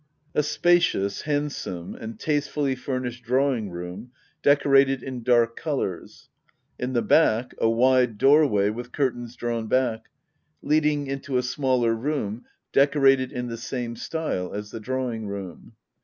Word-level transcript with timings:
A 0.33 0.41
spacious, 0.41 1.21
handsome, 1.29 1.93
and 1.93 2.19
tastefully 2.19 2.73
furnished 2.73 3.23
draw 3.23 3.53
ing 3.55 3.69
room, 3.69 4.09
decorated 4.41 5.03
in 5.03 5.21
dark 5.21 5.55
colours. 5.55 6.29
In 6.79 6.93
the 6.93 7.03
back, 7.03 7.53
a 7.59 7.69
wide 7.69 8.17
doorway 8.17 8.71
with 8.71 8.91
curtains 8.91 9.35
drawn 9.35 9.67
back, 9.67 10.07
leading 10.63 11.05
into 11.05 11.37
a 11.37 11.43
smaller 11.43 11.93
room 11.93 12.45
decorated 12.73 13.31
in 13.31 13.45
the 13.45 13.57
same 13.57 13.95
style 13.95 14.55
as 14.55 14.71
the 14.71 14.79
drawing 14.79 15.27
room. 15.27 15.73